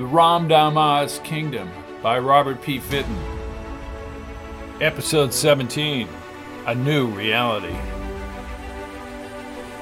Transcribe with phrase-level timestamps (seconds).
[0.00, 1.70] The Ramdama's Kingdom
[2.02, 2.78] by Robert P.
[2.78, 3.18] Fitton.
[4.80, 6.08] Episode 17
[6.66, 7.76] A New Reality.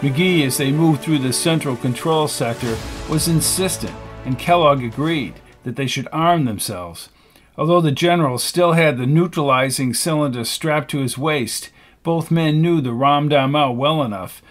[0.01, 2.77] McGee, as they moved through the central control sector,
[3.09, 3.95] was insistent,
[4.25, 7.11] and Kellogg agreed that they should arm themselves.
[7.57, 11.71] Although the general still had the neutralizing cylinder strapped to his waist,
[12.03, 14.43] both men knew the Ramdama well enough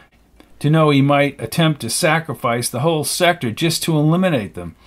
[0.59, 4.77] to know he might attempt to sacrifice the whole sector just to eliminate them.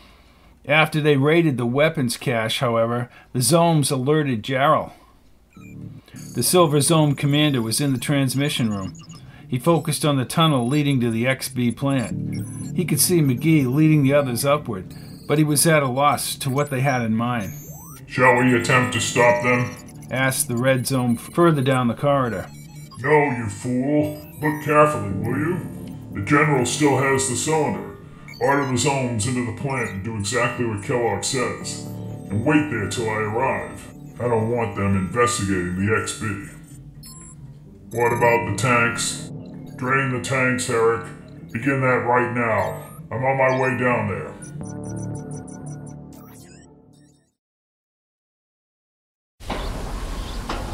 [0.67, 4.93] After they raided the weapons cache, however, the Zomes alerted Jarrell.
[6.35, 8.95] The Silver Zome commander was in the transmission room.
[9.49, 12.77] He focused on the tunnel leading to the XB plant.
[12.77, 14.95] He could see McGee leading the others upward,
[15.27, 17.53] but he was at a loss to what they had in mind.
[18.07, 19.75] Shall we attempt to stop them?
[20.11, 22.49] asked the Red Zome further down the corridor.
[23.01, 24.21] No, you fool.
[24.41, 25.61] Look carefully, will you?
[26.15, 27.90] The General still has the cylinder.
[28.41, 31.87] Zomes into the plant and do exactly what Kellogg says.
[32.31, 33.87] And wait there till I arrive.
[34.19, 36.49] I don't want them investigating the XB.
[37.93, 39.31] What about the tanks?
[39.77, 41.07] Drain the tanks, Herrick.
[41.53, 42.87] Begin that right now.
[43.11, 44.35] I'm on my way down there.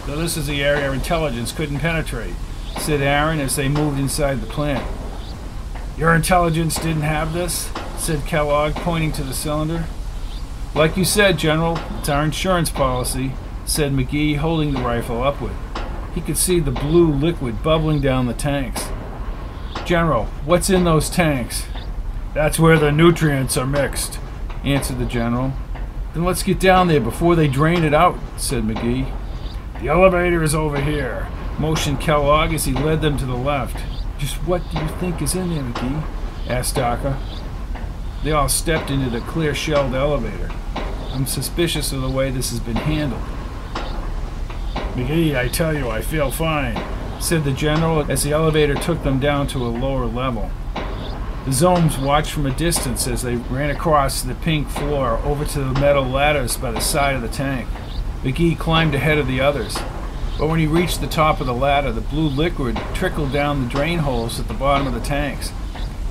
[0.07, 2.35] So this is the area intelligence couldn't penetrate,
[2.79, 4.87] said Aaron as they moved inside the plant.
[5.99, 7.71] Your intelligence didn't have this?
[7.97, 9.87] said Kellogg, pointing to the cylinder.
[10.75, 13.33] Like you said, General, it's our insurance policy,
[13.65, 15.55] said McGee, holding the rifle upward.
[16.15, 18.89] He could see the blue liquid bubbling down the tanks.
[19.87, 21.65] General, what's in those tanks?
[22.35, 24.19] That's where the nutrients are mixed,
[24.65, 25.55] answered the General.
[26.13, 29.11] Then let's get down there before they drain it out, said McGee.
[29.81, 31.27] The elevator is over here,
[31.59, 33.79] motioned Kellogg as he led them to the left.
[34.19, 36.03] Just what do you think is in there, McGee?
[36.49, 37.19] asked Daka.
[38.25, 40.51] They all stepped into the clear shelled elevator.
[41.13, 43.23] I'm suspicious of the way this has been handled.
[44.95, 46.81] McGee, I tell you, I feel fine,
[47.21, 50.51] said the general as the elevator took them down to a lower level.
[51.45, 55.61] The Zomes watched from a distance as they ran across the pink floor over to
[55.61, 57.69] the metal ladders by the side of the tank.
[58.23, 59.77] McGee climbed ahead of the others.
[60.39, 63.71] But when he reached the top of the ladder, the blue liquid trickled down the
[63.71, 65.51] drain holes at the bottom of the tanks.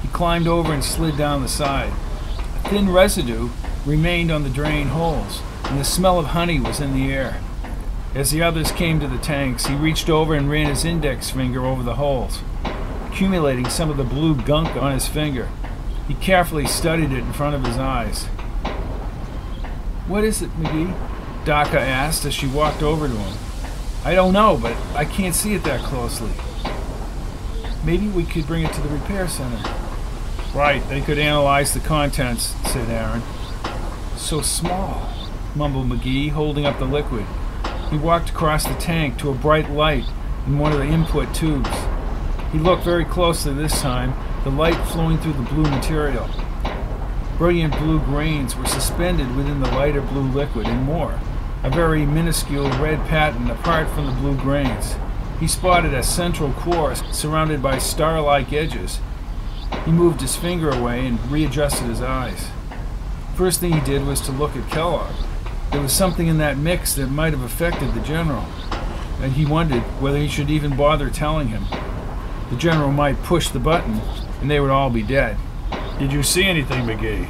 [0.02, 1.94] He climbed over and slid down the side.
[2.40, 3.50] A thin residue
[3.86, 7.40] remained on the drain holes, and the smell of honey was in the air.
[8.16, 11.64] As the others came to the tanks, he reached over and ran his index finger
[11.64, 12.40] over the holes,
[13.08, 15.50] accumulating some of the blue gunk on his finger.
[16.08, 18.26] He carefully studied it in front of his eyes.
[20.08, 20.96] What is it, McGee?
[21.46, 23.45] Daka asked as she walked over to him.
[24.06, 26.30] I don't know, but I can't see it that closely.
[27.84, 29.60] Maybe we could bring it to the repair center.
[30.54, 33.24] Right, they could analyze the contents, said Aaron.
[34.16, 35.12] So small,
[35.56, 37.26] mumbled McGee, holding up the liquid.
[37.90, 40.06] He walked across the tank to a bright light
[40.46, 41.72] in one of the input tubes.
[42.52, 44.14] He looked very closely this time,
[44.44, 46.30] the light flowing through the blue material.
[47.40, 51.20] Brilliant blue grains were suspended within the lighter blue liquid, and more
[51.66, 54.96] a very minuscule red pattern apart from the blue grains.
[55.40, 59.00] He spotted a central core surrounded by star like edges.
[59.84, 62.50] He moved his finger away and readjusted his eyes.
[63.34, 65.12] First thing he did was to look at Kellogg.
[65.72, 68.46] There was something in that mix that might have affected the general,
[69.20, 71.66] and he wondered whether he should even bother telling him.
[72.52, 74.02] The general might push the button,
[74.40, 75.36] and they would all be dead.
[75.98, 77.28] Did you see anything, McGee?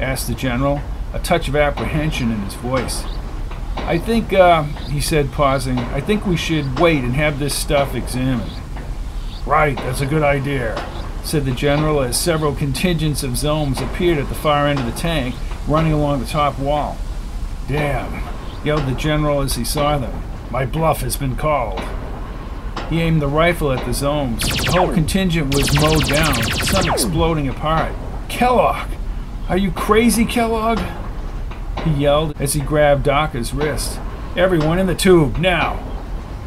[0.00, 0.80] asked the general,
[1.12, 3.04] a touch of apprehension in his voice.
[3.86, 7.94] I think, uh, he said, pausing, I think we should wait and have this stuff
[7.94, 8.52] examined.
[9.46, 10.76] Right, that's a good idea,
[11.24, 14.92] said the general as several contingents of Zomes appeared at the far end of the
[14.92, 15.34] tank,
[15.66, 16.96] running along the top wall.
[17.66, 18.22] Damn,
[18.64, 20.22] yelled the general as he saw them.
[20.50, 21.80] My bluff has been called.
[22.90, 24.40] He aimed the rifle at the Zomes.
[24.64, 27.92] The whole contingent was mowed down, some exploding apart.
[28.28, 28.90] Kellogg!
[29.48, 30.80] Are you crazy, Kellogg?
[31.84, 33.98] He yelled as he grabbed Daka's wrist.
[34.36, 35.86] Everyone in the tube, now!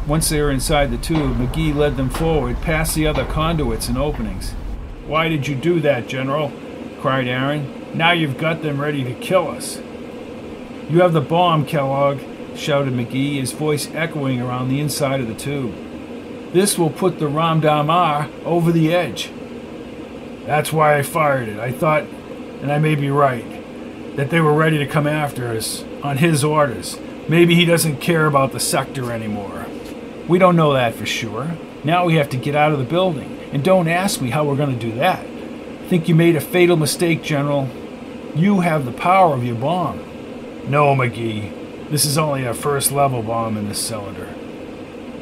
[0.06, 3.98] Once they were inside the tube, McGee led them forward, past the other conduits and
[3.98, 4.52] openings.
[5.06, 6.52] Why did you do that, General?
[7.00, 7.84] cried Aaron.
[7.94, 9.78] Now you've got them ready to kill us.
[10.88, 12.20] You have the bomb, Kellogg,
[12.56, 15.74] shouted McGee, his voice echoing around the inside of the tube.
[16.52, 19.30] This will put the Ramdama over the edge.
[20.46, 21.58] That's why I fired it.
[21.58, 23.44] I thought, and I may be right,
[24.16, 26.98] that they were ready to come after us on his orders.
[27.28, 29.66] Maybe he doesn't care about the sector anymore.
[30.28, 31.56] We don't know that for sure.
[31.82, 33.38] Now we have to get out of the building.
[33.52, 35.24] And don't ask me how we're going to do that.
[35.88, 37.68] Think you made a fatal mistake, General.
[38.34, 39.98] You have the power of your bomb.
[40.68, 41.90] No, McGee.
[41.90, 44.34] This is only a first level bomb in this cylinder.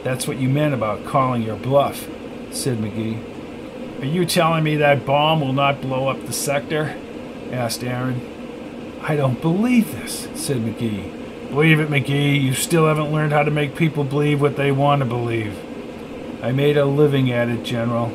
[0.05, 2.09] That's what you meant about calling your bluff,
[2.53, 4.01] said McGee.
[4.01, 6.97] Are you telling me that bomb will not blow up the sector?
[7.51, 8.21] asked Aaron.
[9.05, 11.51] I don't believe this, said McGee.
[11.51, 12.41] Believe it, McGee.
[12.41, 15.59] You still haven't learned how to make people believe what they want to believe.
[16.41, 18.13] I made a living at it, General.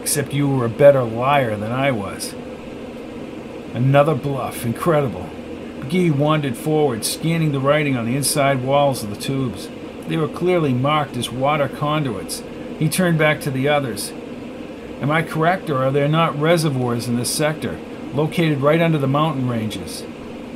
[0.00, 2.34] Except you were a better liar than I was.
[3.74, 4.66] Another bluff.
[4.66, 5.30] Incredible.
[5.78, 9.68] McGee wandered forward, scanning the writing on the inside walls of the tubes.
[10.08, 12.42] They were clearly marked as water conduits.
[12.80, 14.10] He turned back to the others.
[15.00, 17.78] Am I correct, or are there not reservoirs in this sector,
[18.14, 20.04] located right under the mountain ranges?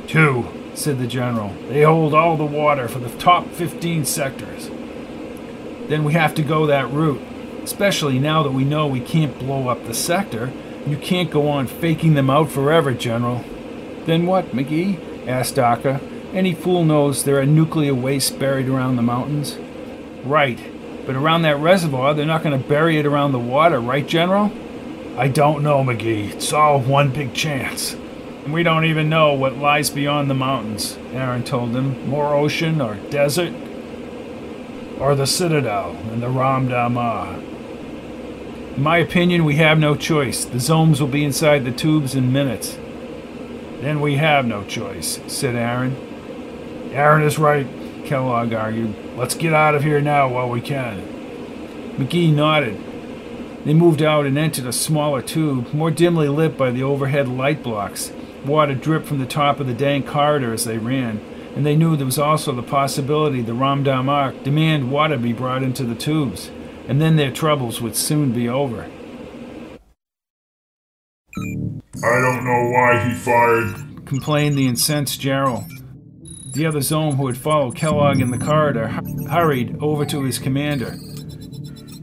[0.07, 1.53] Two, said the general.
[1.67, 4.69] They hold all the water for the top 15 sectors.
[5.87, 7.21] Then we have to go that route,
[7.63, 10.51] especially now that we know we can't blow up the sector.
[10.87, 13.43] You can't go on faking them out forever, General.
[14.05, 15.27] Then what, McGee?
[15.27, 16.01] asked Daka.
[16.33, 19.57] Any fool knows there are nuclear wastes buried around the mountains.
[20.25, 20.59] Right,
[21.05, 24.51] but around that reservoir, they're not going to bury it around the water, right, General?
[25.15, 26.33] I don't know, McGee.
[26.33, 27.95] It's all one big chance.
[28.47, 32.09] We don't even know what lies beyond the mountains, Aaron told him.
[32.09, 33.53] More ocean or desert?
[34.99, 37.41] Or the Citadel and the Ramdama.
[38.75, 40.45] In my opinion, we have no choice.
[40.45, 42.75] The Zomes will be inside the tubes in minutes.
[43.81, 45.95] Then we have no choice, said Aaron.
[46.91, 47.67] Aaron is right,
[48.03, 48.95] Kellogg argued.
[49.15, 51.01] Let's get out of here now while we can.
[51.97, 52.92] McGee nodded.
[53.65, 57.63] They moved out and entered a smaller tube, more dimly lit by the overhead light
[57.63, 58.11] blocks.
[58.45, 61.21] Water dripped from the top of the dank corridor as they ran,
[61.55, 65.83] and they knew there was also the possibility the Ramdama demand water be brought into
[65.83, 66.51] the tubes
[66.87, 68.89] and then their troubles would soon be over.
[71.35, 75.63] I don't know why he fired, complained the incensed Gerald.
[76.53, 78.87] The other Zome who had followed Kellogg in the corridor
[79.29, 80.95] hurried over to his commander.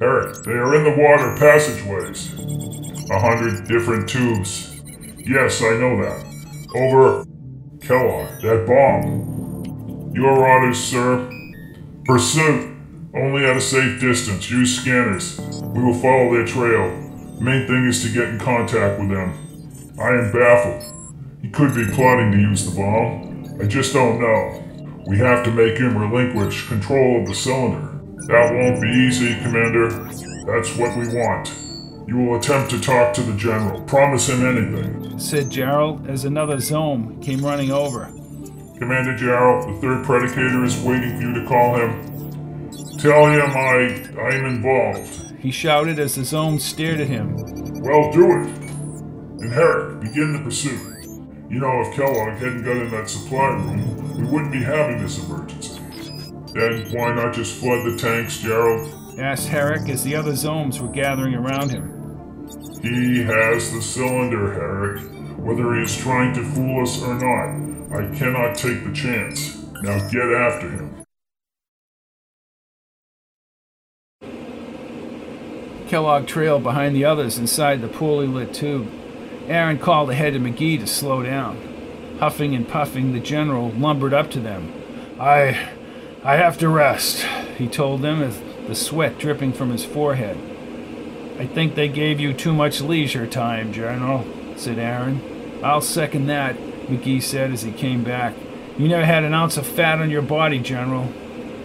[0.02, 2.32] Eric, they are in the water passageways.
[3.10, 4.80] A hundred different tubes.
[5.18, 6.24] Yes, I know that.
[6.74, 7.26] Over.
[7.82, 10.12] Kellogg, that bomb.
[10.14, 11.30] Your orders, sir.
[12.06, 12.76] Pursuit.
[13.14, 14.50] Only at a safe distance.
[14.50, 15.38] Use scanners.
[15.38, 16.88] We will follow their trail.
[17.38, 19.34] Main thing is to get in contact with them.
[20.00, 20.82] I am baffled.
[21.42, 23.58] He could be plotting to use the bomb.
[23.60, 24.64] I just don't know.
[25.06, 27.89] We have to make him relinquish control of the cylinder.
[28.26, 29.90] That won't be easy, Commander.
[30.46, 31.54] That's what we want.
[32.06, 33.80] You will attempt to talk to the General.
[33.82, 38.06] Promise him anything, said Gerald as another Zome came running over.
[38.78, 42.10] Commander Gerald, the third Predicator is waiting for you to call him.
[42.98, 45.34] Tell him I I'm involved.
[45.38, 47.36] He shouted as the Zome stared at him.
[47.80, 48.48] Well, do it.
[49.40, 51.04] And Herrick, begin the pursuit.
[51.48, 55.18] You know, if Kellogg hadn't got in that supply room, we wouldn't be having this
[55.24, 55.79] emergency.
[56.52, 58.96] Then why not just flood the tanks, Gerald?
[59.18, 62.00] asked Herrick as the other Zomes were gathering around him.
[62.82, 65.02] He has the cylinder, Herrick.
[65.38, 69.62] Whether he is trying to fool us or not, I cannot take the chance.
[69.82, 71.04] Now get after him.
[75.88, 78.88] Kellogg trailed behind the others inside the poorly lit tube.
[79.48, 82.16] Aaron called ahead to McGee to slow down.
[82.20, 84.72] Huffing and puffing, the general lumbered up to them.
[85.18, 85.70] I.
[86.22, 87.24] I have to rest,
[87.56, 90.36] he told them, as the sweat dripping from his forehead.
[91.38, 95.22] I think they gave you too much leisure time, General, said Aaron.
[95.62, 96.56] I'll second that,
[96.88, 98.34] McGee said as he came back.
[98.76, 101.10] You never had an ounce of fat on your body, General.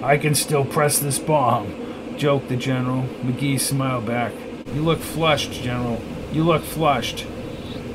[0.02, 1.86] I can still press this bomb
[2.18, 3.04] joked the general.
[3.24, 4.34] McGee smiled back.
[4.74, 6.02] You look flushed, General.
[6.32, 7.26] You look flushed.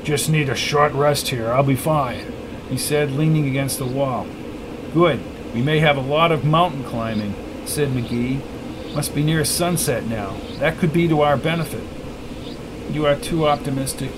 [0.03, 1.51] Just need a short rest here.
[1.51, 2.31] I'll be fine,
[2.69, 4.27] he said, leaning against the wall.
[4.93, 5.19] Good.
[5.53, 8.41] We may have a lot of mountain climbing, said McGee.
[8.95, 10.37] Must be near sunset now.
[10.59, 11.83] That could be to our benefit.
[12.93, 14.11] You are too optimistic,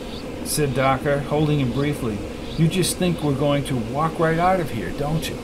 [0.45, 2.17] said Daka, holding him briefly.
[2.57, 5.37] You just think we're going to walk right out of here, don't you?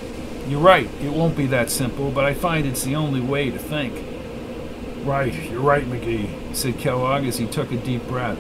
[0.47, 3.57] You're right, it won't be that simple, but I find it's the only way to
[3.59, 4.05] think.
[5.05, 8.37] Right, you're right, McGee, said Kellogg as he took a deep breath.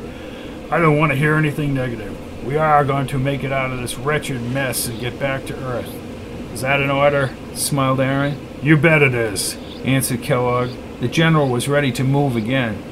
[0.71, 2.15] I don't want to hear anything negative.
[2.45, 5.55] We are going to make it out of this wretched mess and get back to
[5.63, 5.98] Earth.
[6.59, 7.33] Is that an order?
[7.53, 8.37] smiled Aaron.
[8.61, 10.71] You bet it is, answered Kellogg.
[10.99, 12.83] The general was ready to move again.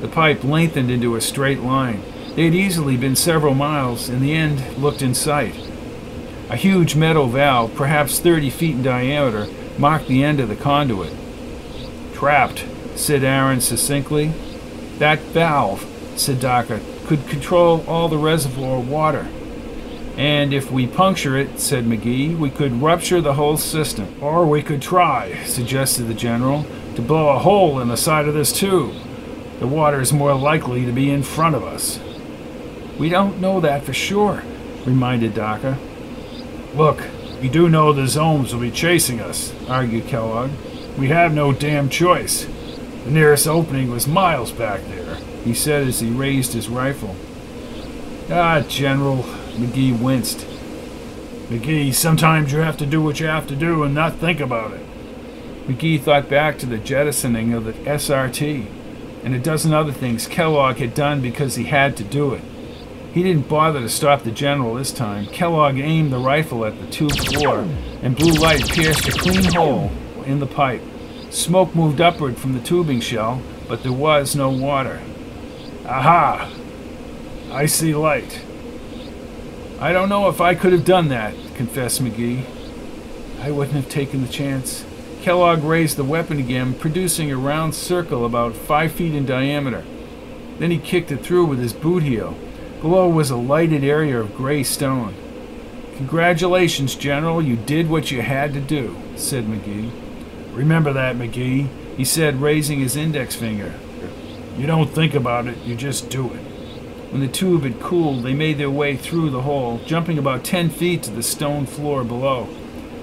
[0.00, 2.00] The pipe lengthened into a straight line.
[2.36, 5.56] They had easily been several miles, and the end looked in sight.
[6.48, 11.12] A huge metal valve, perhaps 30 feet in diameter, marked the end of the conduit.
[12.14, 14.28] Trapped, said Aaron succinctly.
[14.98, 15.84] That valve,
[16.14, 19.26] said Daka, could control all the reservoir water.
[20.18, 24.16] And if we puncture it, said McGee, we could rupture the whole system.
[24.20, 28.34] Or we could try, suggested the general, to blow a hole in the side of
[28.34, 28.96] this tube.
[29.60, 32.00] The water is more likely to be in front of us.
[32.98, 34.42] We don't know that for sure,
[34.84, 35.78] reminded Daka.
[36.74, 37.00] Look,
[37.40, 40.50] we do know the Zomes will be chasing us, argued Kellogg.
[40.98, 42.44] We have no damn choice.
[43.04, 47.14] The nearest opening was miles back there, he said as he raised his rifle.
[48.28, 49.24] Ah, General,
[49.58, 50.46] McGee winced.
[51.48, 54.72] McGee, sometimes you have to do what you have to do and not think about
[54.72, 54.86] it.
[55.66, 58.66] McGee thought back to the jettisoning of the SRT
[59.24, 62.42] and a dozen other things Kellogg had done because he had to do it.
[63.12, 65.26] He didn't bother to stop the general this time.
[65.26, 67.66] Kellogg aimed the rifle at the tube floor,
[68.02, 69.90] and blue light pierced a clean hole
[70.24, 70.82] in the pipe.
[71.30, 75.02] Smoke moved upward from the tubing shell, but there was no water.
[75.84, 76.50] Aha!
[77.50, 78.44] I see light.
[79.80, 82.44] I don't know if I could have done that, confessed McGee.
[83.40, 84.84] I wouldn't have taken the chance.
[85.22, 89.84] Kellogg raised the weapon again, producing a round circle about five feet in diameter.
[90.58, 92.36] Then he kicked it through with his boot heel.
[92.80, 95.14] Below was a lighted area of gray stone.
[95.96, 99.92] Congratulations, General, you did what you had to do, said McGee.
[100.54, 103.72] Remember that, McGee, he said, raising his index finger.
[104.56, 106.47] You don't think about it, you just do it.
[107.10, 110.68] When the tube had cooled, they made their way through the hole, jumping about ten
[110.68, 112.48] feet to the stone floor below.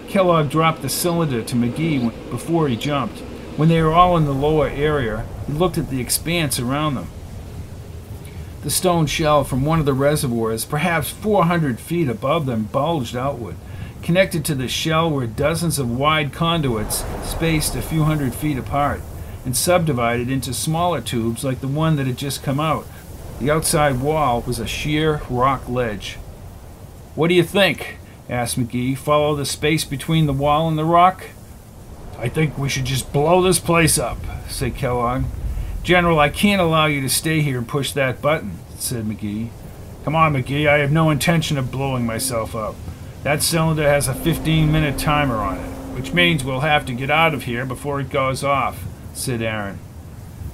[0.08, 3.20] Kellogg dropped the cylinder to McGee before he jumped.
[3.58, 7.08] When they were all in the lower area, he looked at the expanse around them.
[8.62, 13.56] The stone shell from one of the reservoirs, perhaps 400 feet above them, bulged outward.
[14.04, 19.02] Connected to the shell were dozens of wide conduits spaced a few hundred feet apart
[19.46, 22.86] and subdivided into smaller tubes like the one that had just come out.
[23.40, 26.14] The outside wall was a sheer rock ledge.
[27.16, 27.98] What do you think?
[28.30, 28.98] asked McGee.
[28.98, 31.26] Follow the space between the wall and the rock?
[32.18, 35.26] I think we should just blow this place up, said Kellogg.
[35.84, 39.50] General, I can't allow you to stay here and push that button, said McGee.
[40.06, 42.76] Come on, McGee, I have no intention of blowing myself up.
[43.24, 47.10] That cylinder has a 15 minute timer on it, which means we'll have to get
[47.12, 49.80] out of here before it goes off, said Aaron.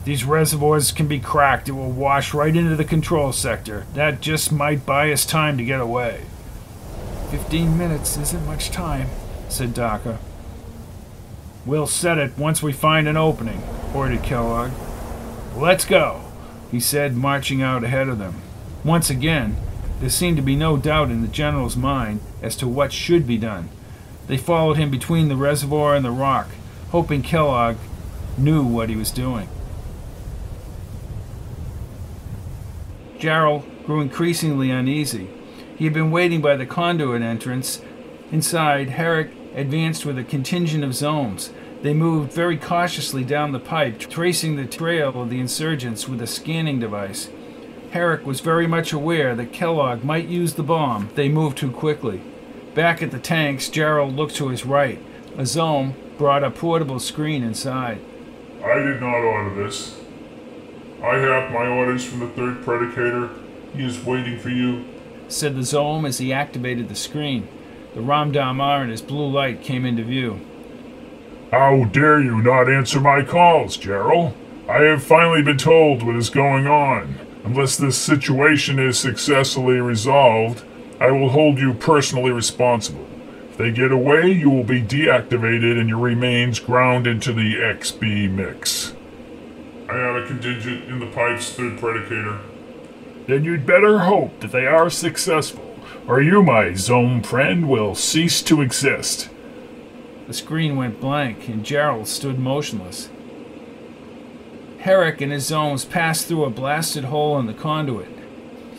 [0.04, 1.70] These reservoirs can be cracked.
[1.70, 3.86] It will wash right into the control sector.
[3.94, 6.22] That just might buy us time to get away.
[7.30, 9.10] Fifteen minutes isn't much time,
[9.48, 10.18] said Daka.
[11.66, 13.62] We'll set it once we find an opening,
[13.94, 14.72] ordered Kellogg.
[15.56, 16.22] Let's go,
[16.72, 18.42] he said, marching out ahead of them.
[18.84, 19.56] Once again,
[20.00, 23.38] there seemed to be no doubt in the general's mind as to what should be
[23.38, 23.70] done.
[24.26, 26.48] They followed him between the reservoir and the rock,
[26.90, 27.78] hoping Kellogg
[28.38, 29.48] knew what he was doing.
[33.22, 35.28] Jarrell grew increasingly uneasy.
[35.78, 37.80] He had been waiting by the conduit entrance.
[38.32, 41.52] Inside, Herrick advanced with a contingent of Zomes.
[41.84, 46.28] They moved very cautiously down the pipe, tracing the trail of the insurgents with a
[46.28, 47.30] scanning device.
[47.92, 51.10] Herrick was very much aware that Kellogg might use the bomb.
[51.14, 52.22] They moved too quickly.
[52.74, 55.00] Back at the tanks, Jarrell looked to his right.
[55.38, 58.00] A Zome brought a portable screen inside.
[58.64, 60.01] I did not order this.
[61.04, 63.30] I have my orders from the third predicator.
[63.76, 64.86] He is waiting for you,
[65.28, 67.48] said the Zome as he activated the screen.
[67.96, 70.40] The Ramdama and his blue light came into view.
[71.52, 74.34] How dare you not answer my calls, Gerald?
[74.70, 77.18] I have finally been told what is going on.
[77.44, 80.64] Unless this situation is successfully resolved,
[81.00, 83.08] I will hold you personally responsible.
[83.50, 88.32] If they get away, you will be deactivated and your remains ground into the XB
[88.32, 88.94] mix.
[89.92, 92.40] I have a contingent in the pipes, third predicator.
[93.28, 98.42] Then you'd better hope that they are successful, or you, my Zome friend, will cease
[98.44, 99.30] to exist.
[100.28, 103.10] The screen went blank, and Gerald stood motionless.
[104.80, 108.08] Herrick and his Zomes passed through a blasted hole in the conduit.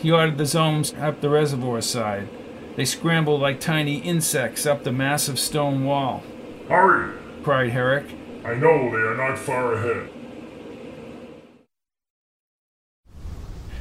[0.01, 2.27] He ordered the Zomes up the reservoir side.
[2.75, 6.23] They scrambled like tiny insects up the massive stone wall.
[6.69, 7.13] Hurry!
[7.43, 8.07] cried Herrick.
[8.43, 10.09] I know they are not far ahead.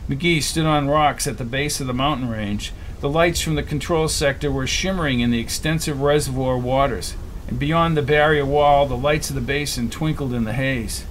[0.09, 2.73] McGee stood on rocks at the base of the mountain range.
[3.01, 7.15] The lights from the control sector were shimmering in the extensive reservoir waters,
[7.49, 11.05] and beyond the barrier wall, the lights of the basin twinkled in the haze.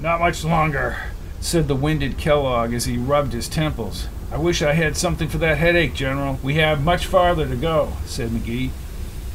[0.00, 0.96] Not much longer,
[1.40, 4.08] said the winded Kellogg as he rubbed his temples.
[4.30, 6.38] I wish I had something for that headache, General.
[6.42, 8.70] We have much farther to go, said McGee.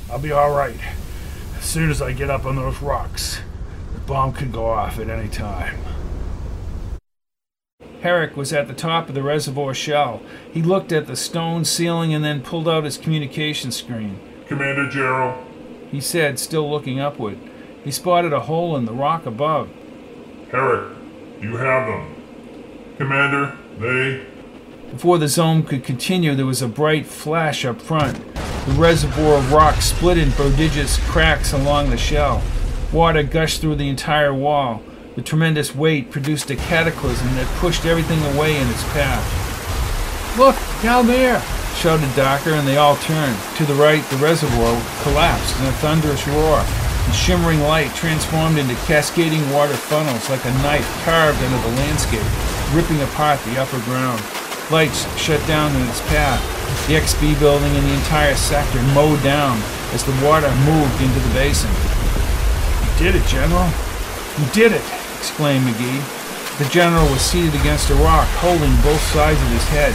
[0.10, 0.80] I'll be all right.
[1.58, 3.42] As soon as I get up on those rocks,
[3.94, 5.78] the bomb could go off at any time.
[8.02, 10.22] Herrick was at the top of the reservoir shell.
[10.52, 14.20] He looked at the stone ceiling and then pulled out his communication screen.
[14.48, 15.44] Commander Gerald,
[15.92, 17.38] He said, still looking upward.
[17.84, 19.70] He spotted a hole in the rock above.
[20.52, 20.96] Herrick,
[21.42, 22.16] you have them.
[22.98, 24.26] Commander, they.
[24.92, 28.18] Before the Zome could continue, there was a bright flash up front.
[28.66, 32.42] The reservoir of rock split in prodigious cracks along the shell.
[32.92, 34.82] Water gushed through the entire wall.
[35.18, 39.26] The tremendous weight produced a cataclysm that pushed everything away in its path.
[40.38, 40.54] Look,
[40.86, 41.42] down there!
[41.74, 43.34] shouted Daka, and they all turned.
[43.58, 46.62] To the right, the reservoir collapsed in a thunderous roar.
[47.10, 52.30] The shimmering light transformed into cascading water funnels like a knife carved into the landscape,
[52.78, 54.22] ripping apart the upper ground.
[54.70, 56.46] Lights shut down in its path.
[56.86, 59.58] The XB building and the entire sector mowed down
[59.98, 61.74] as the water moved into the basin.
[62.86, 63.66] You did it, General.
[64.38, 64.86] You did it,
[65.18, 66.58] exclaimed McGee.
[66.58, 69.94] The general was seated against a rock, holding both sides of his head.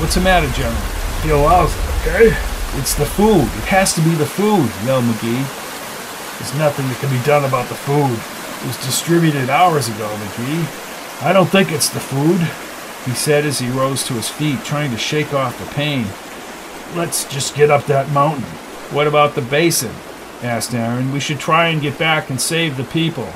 [0.00, 0.76] What's the matter, General?
[1.22, 2.36] Feel lousy, okay?
[2.80, 3.44] It's the food.
[3.44, 5.44] It has to be the food, yelled McGee.
[6.38, 8.12] There's nothing that can be done about the food.
[8.12, 11.22] It was distributed hours ago, McGee.
[11.22, 12.40] I don't think it's the food,
[13.04, 16.06] he said as he rose to his feet, trying to shake off the pain.
[16.96, 18.44] Let's just get up that mountain.
[18.92, 19.94] What about the basin?
[20.42, 21.12] asked Aaron.
[21.12, 23.28] We should try and get back and save the people.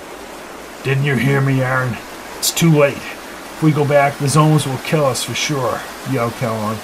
[0.86, 1.96] Didn't you hear me, Aaron?
[2.38, 2.94] It's too late.
[2.94, 5.80] If we go back, the Zomes will kill us for sure,
[6.12, 6.78] yelled Kellogg.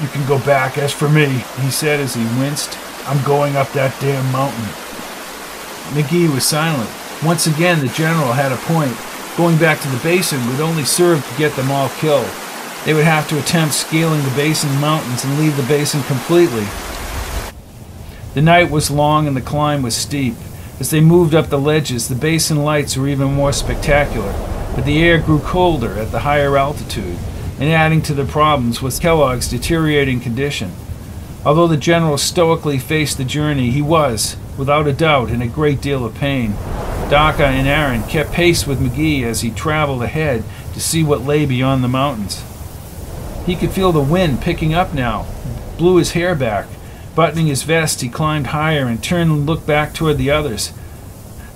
[0.00, 0.78] You can go back.
[0.78, 1.26] As for me,
[1.60, 4.64] he said as he winced, I'm going up that damn mountain.
[5.92, 6.88] McGee was silent.
[7.22, 8.96] Once again, the general had a point.
[9.36, 12.30] Going back to the basin would only serve to get them all killed.
[12.86, 16.64] They would have to attempt scaling the basin mountains and leave the basin completely.
[18.32, 20.34] The night was long and the climb was steep.
[20.80, 24.32] As they moved up the ledges, the basin lights were even more spectacular,
[24.74, 27.16] but the air grew colder at the higher altitude,
[27.60, 30.72] and adding to the problems was Kellogg's deteriorating condition.
[31.46, 35.80] Although the general stoically faced the journey, he was, without a doubt, in a great
[35.80, 36.54] deal of pain.
[37.08, 41.46] Daka and Aaron kept pace with McGee as he traveled ahead to see what lay
[41.46, 42.42] beyond the mountains.
[43.46, 45.26] He could feel the wind picking up now,
[45.76, 46.66] blew his hair back.
[47.14, 50.72] Buttoning his vest, he climbed higher and turned and looked back toward the others.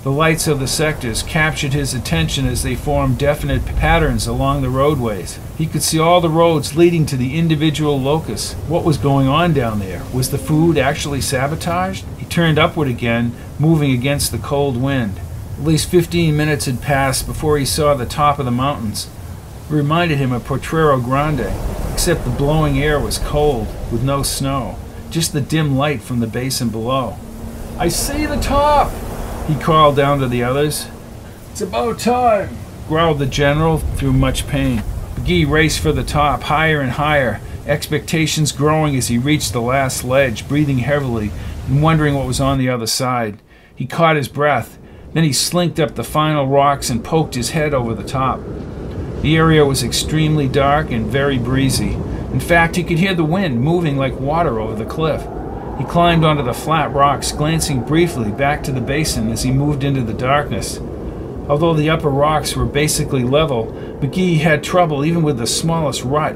[0.04, 4.70] The lights of the sectors captured his attention as they formed definite patterns along the
[4.70, 5.40] roadways.
[5.58, 8.52] He could see all the roads leading to the individual locus.
[8.68, 10.04] What was going on down there?
[10.14, 12.04] Was the food actually sabotaged?
[12.16, 15.20] He turned upward again, moving against the cold wind.
[15.58, 19.10] At least 15 minutes had passed before he saw the top of the mountains.
[19.68, 21.52] It reminded him of Potrero Grande,
[21.92, 24.78] except the blowing air was cold, with no snow,
[25.10, 27.16] just the dim light from the basin below.
[27.78, 28.92] I see the top!
[29.46, 30.88] He called down to the others.
[31.52, 32.56] It's about time,
[32.88, 34.82] growled the general through much pain.
[35.14, 40.04] McGee raced for the top, higher and higher, expectations growing as he reached the last
[40.04, 41.30] ledge, breathing heavily
[41.66, 43.38] and wondering what was on the other side.
[43.74, 44.78] He caught his breath.
[45.12, 48.40] Then he slinked up the final rocks and poked his head over the top.
[49.22, 51.98] The area was extremely dark and very breezy.
[52.32, 55.26] In fact, he could hear the wind moving like water over the cliff.
[55.78, 59.84] He climbed onto the flat rocks, glancing briefly back to the basin as he moved
[59.84, 60.78] into the darkness.
[61.48, 63.66] Although the upper rocks were basically level,
[64.00, 66.34] McGee had trouble even with the smallest rut,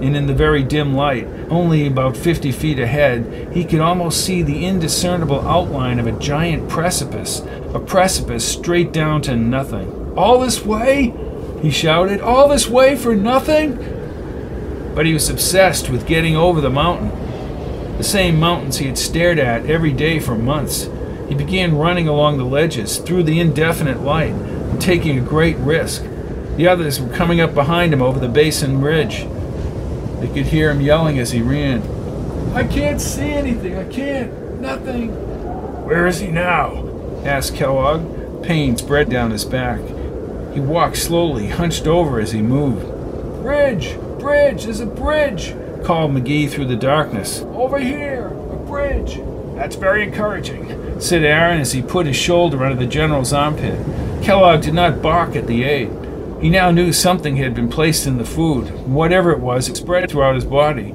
[0.00, 4.42] and in the very dim light, only about 50 feet ahead, he could almost see
[4.42, 7.42] the indiscernible outline of a giant precipice,
[7.74, 10.14] a precipice straight down to nothing.
[10.16, 11.12] All this way?
[11.60, 12.20] He shouted.
[12.20, 13.93] All this way for nothing?
[14.94, 17.10] But he was obsessed with getting over the mountain
[17.96, 20.88] the same mountains he had stared at every day for months.
[21.28, 26.04] He began running along the ledges through the indefinite light and taking a great risk.
[26.56, 29.26] The others were coming up behind him over the basin ridge.
[30.20, 31.82] They could hear him yelling as he ran.
[32.52, 33.76] I can't see anything.
[33.76, 34.60] I can't.
[34.60, 35.10] Nothing.
[35.84, 36.88] Where is he now?
[37.24, 38.42] asked Kellogg.
[38.42, 39.80] Pain spread down his back.
[40.52, 42.86] He walked slowly, hunched over as he moved.
[43.42, 43.96] Bridge!
[44.24, 44.64] Bridge!
[44.64, 45.54] There's a bridge!
[45.84, 47.42] called McGee through the darkness.
[47.42, 48.28] Over here!
[48.28, 49.20] A bridge!
[49.54, 53.78] That's very encouraging, said Aaron as he put his shoulder under the general's armpit.
[54.22, 55.90] Kellogg did not balk at the aid.
[56.40, 58.86] He now knew something had been placed in the food.
[58.86, 60.94] Whatever it was, it spread throughout his body.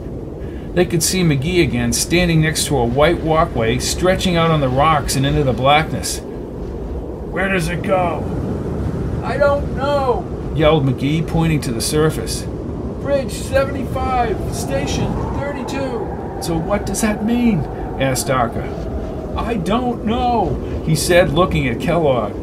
[0.73, 4.69] They could see McGee again, standing next to a white walkway stretching out on the
[4.69, 6.19] rocks and into the blackness.
[6.19, 8.23] Where does it go?
[9.23, 12.47] I don't know, yelled McGee, pointing to the surface.
[13.01, 16.39] Bridge 75, station 32.
[16.41, 17.59] So what does that mean?
[17.99, 19.33] asked Daka.
[19.37, 22.33] I don't know, he said, looking at Kellogg.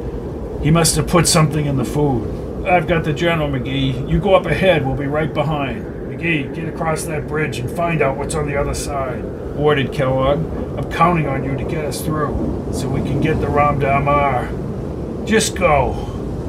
[0.63, 2.67] He must have put something in the food.
[2.67, 4.11] I've got the general, McGee.
[4.11, 4.85] You go up ahead.
[4.85, 5.85] We'll be right behind.
[5.85, 9.25] McGee, get across that bridge and find out what's on the other side.
[9.57, 10.39] Ordered Kellogg.
[10.79, 15.27] I'm counting on you to get us through so we can get the Ramdama.
[15.27, 15.93] Just go.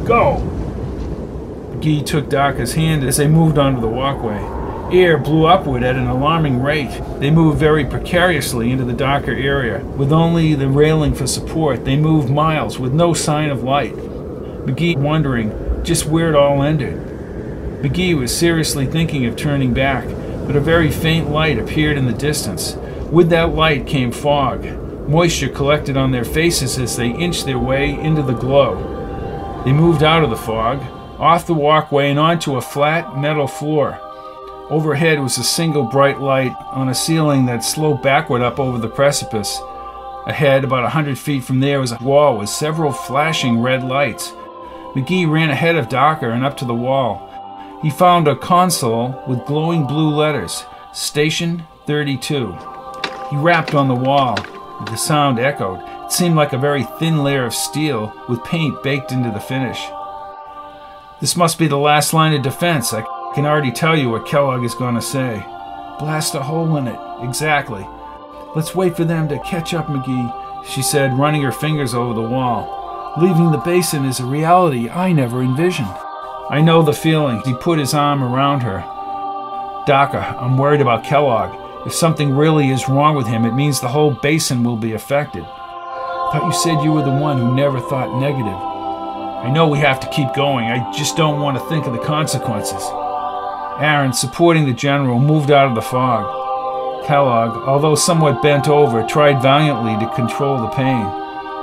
[0.08, 0.57] Go.
[1.78, 4.42] McGee took Daka's hand as they moved onto the walkway.
[4.92, 7.00] Air blew upward at an alarming rate.
[7.20, 9.86] They moved very precariously into the darker area.
[9.86, 13.94] With only the railing for support, they moved miles with no sign of light.
[13.94, 16.96] McGee wondering just where it all ended.
[17.84, 20.06] McGee was seriously thinking of turning back,
[20.48, 22.76] but a very faint light appeared in the distance.
[23.12, 24.66] With that light came fog.
[25.08, 29.62] Moisture collected on their faces as they inched their way into the glow.
[29.64, 30.82] They moved out of the fog,
[31.20, 34.00] off the walkway, and onto a flat metal floor.
[34.70, 38.90] Overhead was a single bright light on a ceiling that sloped backward up over the
[38.90, 39.60] precipice.
[40.26, 44.32] Ahead, about a hundred feet from there, was a wall with several flashing red lights.
[44.94, 47.24] McGee ran ahead of Daka and up to the wall.
[47.82, 52.58] He found a console with glowing blue letters Station 32.
[53.30, 54.36] He rapped on the wall.
[54.86, 55.80] The sound echoed.
[56.06, 59.80] It seemed like a very thin layer of steel with paint baked into the finish.
[61.20, 62.94] This must be the last line of defense.
[62.94, 63.02] I
[63.34, 65.44] can already tell you what Kellogg is going to say.
[65.98, 67.00] Blast a hole in it.
[67.22, 67.88] Exactly.
[68.56, 72.22] Let's wait for them to catch up, McGee, she said, running her fingers over the
[72.22, 73.14] wall.
[73.20, 75.96] Leaving the basin is a reality I never envisioned.
[76.52, 77.42] I know the feeling.
[77.46, 78.82] He put his arm around her.
[79.88, 81.88] Daka, I'm worried about Kellogg.
[81.88, 85.44] If something really is wrong with him, it means the whole basin will be affected.
[85.44, 88.67] Thought you said you were the one who never thought negative.
[89.44, 90.66] I know we have to keep going.
[90.66, 92.84] I just don't want to think of the consequences.
[93.80, 97.06] Aaron, supporting the general, moved out of the fog.
[97.06, 101.06] Kellogg, although somewhat bent over, tried valiantly to control the pain.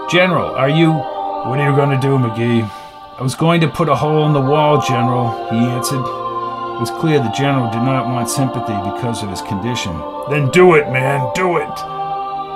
[0.09, 0.93] General, are you.
[0.93, 2.71] What are you going to do, McGee?
[3.19, 6.01] I was going to put a hole in the wall, General, he answered.
[6.01, 9.93] It was clear the General did not want sympathy because of his condition.
[10.31, 11.75] Then do it, man, do it!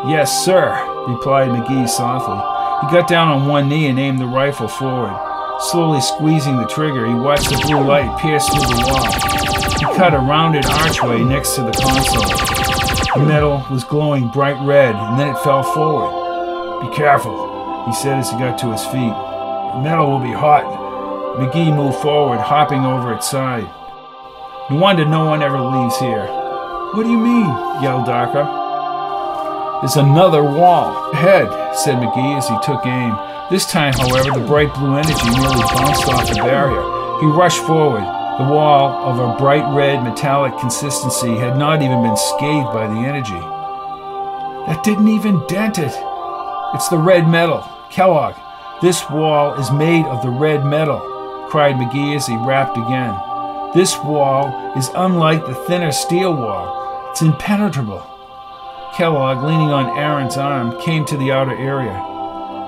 [0.08, 0.70] Yes, sir,
[1.06, 2.57] replied McGee softly.
[2.80, 5.12] He got down on one knee and aimed the rifle forward.
[5.70, 9.04] Slowly squeezing the trigger, he watched the blue light pierce through the wall.
[9.78, 13.18] He cut a rounded archway next to the console.
[13.20, 16.88] The metal was glowing bright red, and then it fell forward.
[16.88, 19.14] Be careful, he said as he got to his feet.
[19.74, 20.62] The metal will be hot.
[21.38, 23.66] McGee moved forward, hopping over its side.
[24.70, 26.26] No wonder no one ever leaves here.
[26.94, 27.48] What do you mean?
[27.82, 28.46] yelled Daka.
[29.80, 31.10] There's another wall.
[31.12, 33.16] Ahead, said McGee as he took aim.
[33.50, 36.82] This time, however, the bright blue energy nearly bounced off the barrier.
[37.20, 38.02] He rushed forward.
[38.02, 43.00] The wall, of a bright red metallic consistency, had not even been scathed by the
[43.06, 43.40] energy.
[44.66, 45.94] That didn't even dent it.
[46.74, 47.64] It's the red metal.
[47.90, 48.34] Kellogg,
[48.82, 51.00] this wall is made of the red metal,
[51.48, 53.14] cried McGee as he rapped again.
[53.74, 57.10] This wall is unlike the thinner steel wall.
[57.10, 58.07] It's impenetrable.
[58.98, 61.94] Kellogg, leaning on Aaron's arm, came to the outer area.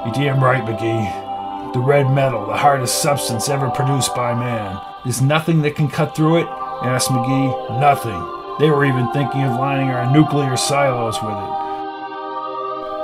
[0.05, 1.73] You're damn right, McGee.
[1.73, 4.81] The red metal, the hardest substance ever produced by man.
[5.03, 6.47] There's nothing that can cut through it?
[6.85, 7.81] asked McGee.
[7.81, 8.23] Nothing.
[8.61, 11.51] They were even thinking of lining our nuclear silos with it.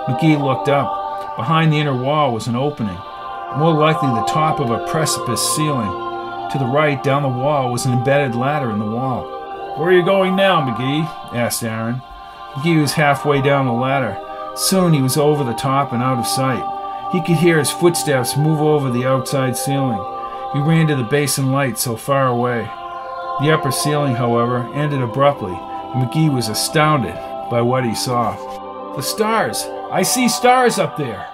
[0.07, 1.37] McGee looked up.
[1.37, 2.95] Behind the inner wall was an opening,
[3.59, 5.91] more likely the top of a precipice ceiling.
[6.53, 9.25] To the right, down the wall, was an embedded ladder in the wall.
[9.77, 11.35] Where are you going now, McGee?
[11.35, 12.03] asked Aaron.
[12.57, 14.19] McGee was halfway down the ladder.
[14.57, 16.65] Soon he was over the top and out of sight.
[17.13, 20.03] He could hear his footsteps move over the outside ceiling.
[20.55, 22.63] He ran to the basin light so far away.
[23.41, 27.15] The upper ceiling, however, ended abruptly, and McGee was astounded
[27.51, 28.35] by what he saw.
[28.97, 29.63] The stars!
[29.93, 31.29] I see stars up there.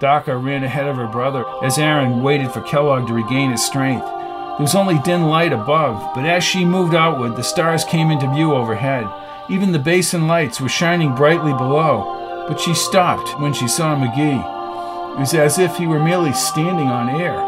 [0.00, 4.04] Daka ran ahead of her brother as Aaron waited for Kellogg to regain his strength.
[4.04, 8.28] There was only dim light above, but as she moved outward, the stars came into
[8.34, 9.06] view overhead.
[9.48, 15.14] Even the basin lights were shining brightly below, but she stopped when she saw McGee.
[15.14, 17.38] It was as if he were merely standing on air.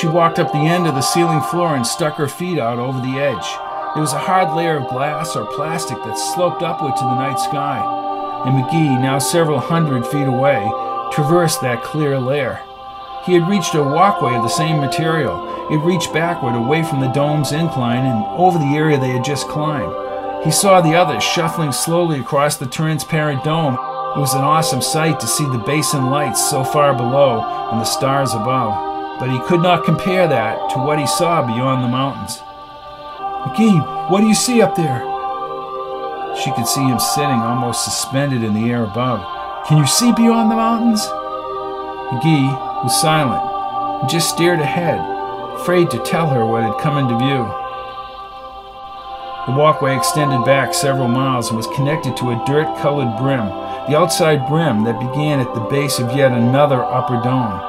[0.00, 3.00] She walked up the end of the ceiling floor and stuck her feet out over
[3.00, 3.46] the edge.
[3.94, 7.38] There was a hard layer of glass or plastic that sloped upward to the night
[7.38, 8.00] sky
[8.44, 10.68] and McGee, now several hundred feet away,
[11.12, 12.60] traversed that clear layer.
[13.24, 15.70] He had reached a walkway of the same material.
[15.70, 19.46] It reached backward away from the dome's incline and over the area they had just
[19.46, 20.01] climbed.
[20.44, 23.74] He saw the others shuffling slowly across the transparent dome.
[23.74, 27.84] It was an awesome sight to see the basin lights so far below and the
[27.84, 29.20] stars above.
[29.20, 32.38] But he could not compare that to what he saw beyond the mountains.
[33.46, 34.98] McGee, what do you see up there?
[36.42, 39.24] She could see him sitting almost suspended in the air above.
[39.68, 41.06] Can you see beyond the mountains?
[42.10, 43.42] McGee was silent
[44.02, 44.98] and just stared ahead.
[45.60, 47.61] afraid to tell her what had come into view.
[49.44, 53.48] The walkway extended back several miles and was connected to a dirt colored brim,
[53.90, 57.60] the outside brim that began at the base of yet another upper dome.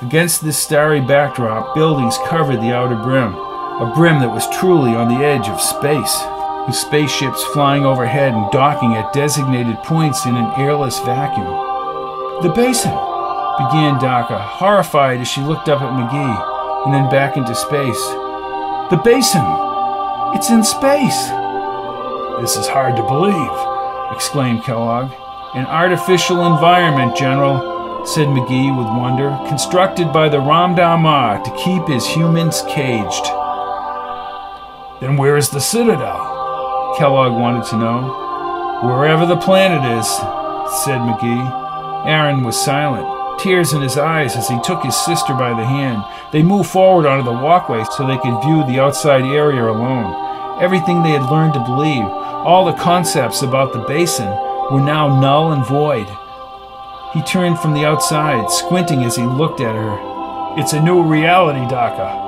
[0.00, 5.08] Against this starry backdrop, buildings covered the outer brim, a brim that was truly on
[5.08, 6.22] the edge of space,
[6.68, 11.50] with spaceships flying overhead and docking at designated points in an airless vacuum.
[12.42, 12.94] The basin,
[13.58, 18.06] began Daka, horrified as she looked up at McGee and then back into space.
[18.90, 19.67] The basin!
[20.34, 21.28] It's in space!
[22.40, 25.10] This is hard to believe, exclaimed Kellogg.
[25.54, 32.06] An artificial environment, General, said McGee with wonder, constructed by the Ramdama to keep his
[32.06, 33.24] humans caged.
[35.00, 36.94] Then where is the Citadel?
[36.98, 38.80] Kellogg wanted to know.
[38.84, 40.06] Wherever the planet is,
[40.84, 42.06] said McGee.
[42.06, 46.02] Aaron was silent tears in his eyes as he took his sister by the hand.
[46.32, 50.62] They moved forward onto the walkway so they could view the outside area alone.
[50.62, 54.28] Everything they had learned to believe, all the concepts about the basin,
[54.70, 56.08] were now null and void.
[57.14, 60.60] He turned from the outside, squinting as he looked at her.
[60.60, 62.26] It's a new reality, Daka.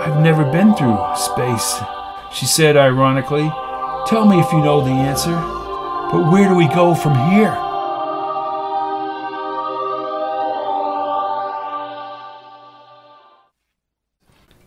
[0.00, 1.80] I've never been through space,
[2.32, 3.50] she said ironically.
[4.06, 5.36] Tell me if you know the answer.
[6.10, 7.69] But where do we go from here?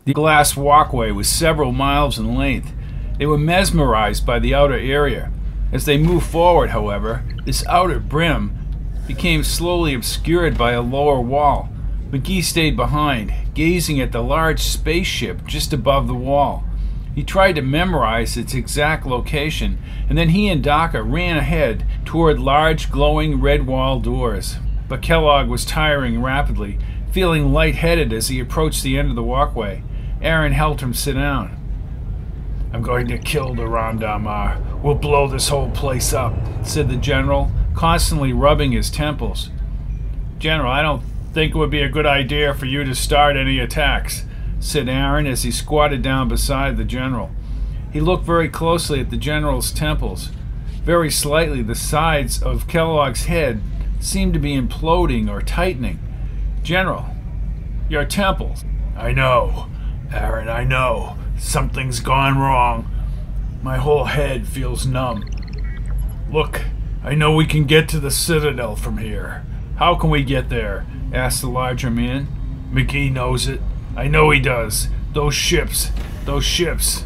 [0.05, 2.73] The glass walkway was several miles in length.
[3.17, 5.31] They were mesmerized by the outer area.
[5.71, 8.53] As they moved forward, however, this outer brim
[9.07, 11.69] became slowly obscured by a lower wall.
[12.11, 16.65] McGee stayed behind, gazing at the large spaceship just above the wall.
[17.15, 19.77] He tried to memorize its exact location,
[20.09, 24.57] and then he and Daka ran ahead toward large glowing red wall doors.
[24.89, 26.77] But Kellogg was tiring rapidly,
[27.13, 29.81] feeling lightheaded as he approached the end of the walkway.
[30.23, 31.59] Aaron helped him sit down.
[32.71, 34.81] I'm going to kill the Ramdama.
[34.81, 36.33] We'll blow this whole place up,
[36.63, 39.49] said the general, constantly rubbing his temples.
[40.39, 43.59] General, I don't think it would be a good idea for you to start any
[43.59, 44.25] attacks,
[44.59, 47.29] said Aaron as he squatted down beside the general.
[47.91, 50.31] He looked very closely at the general's temples.
[50.83, 53.61] Very slightly, the sides of Kellogg's head
[53.99, 55.99] seemed to be imploding or tightening.
[56.63, 57.05] General,
[57.89, 58.63] your temples.
[58.97, 59.67] I know.
[60.13, 61.17] Aaron, I know.
[61.39, 62.89] Something's gone wrong.
[63.63, 65.25] My whole head feels numb.
[66.31, 66.61] Look,
[67.03, 69.43] I know we can get to the Citadel from here.
[69.77, 70.85] How can we get there?
[71.11, 72.27] asked the larger man.
[72.71, 73.59] McGee knows it.
[73.95, 74.87] I know he does.
[75.13, 75.91] Those ships.
[76.25, 77.05] Those ships.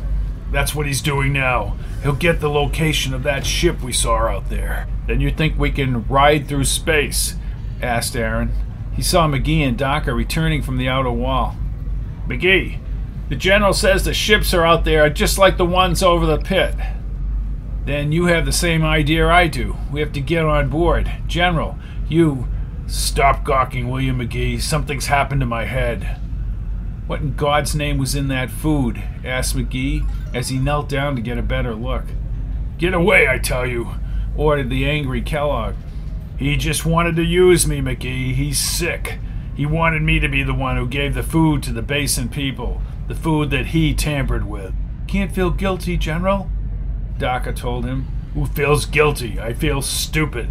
[0.52, 1.78] That's what he's doing now.
[2.04, 4.88] He'll get the location of that ship we saw out there.
[5.08, 7.36] Then you think we can ride through space?
[7.82, 8.52] asked Aaron.
[8.93, 11.56] He saw McGee and Daka returning from the outer wall.
[12.28, 12.80] McGee,
[13.30, 16.76] the general says the ships are out there just like the ones over the pit.
[17.86, 19.76] Then you have the same idea I do.
[19.92, 21.12] We have to get on board.
[21.28, 22.48] General, you.
[22.86, 24.62] Stop gawking, William McGee.
[24.62, 26.20] Something's happened to my head.
[27.06, 29.02] What in God's name was in that food?
[29.26, 32.04] asked McGee as he knelt down to get a better look.
[32.78, 33.92] Get away, I tell you,
[34.36, 35.76] ordered the angry Kellogg.
[36.38, 38.36] He just wanted to use me, McGee.
[38.36, 39.20] He's sick.
[39.56, 42.82] He wanted me to be the one who gave the food to the basin people
[43.08, 44.74] the food that he tampered with.
[45.08, 46.50] Can't feel guilty, General?
[47.17, 48.08] Daka told him.
[48.34, 49.39] Who feels guilty?
[49.39, 50.50] I feel stupid.